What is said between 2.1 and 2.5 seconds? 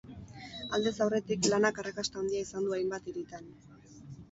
handia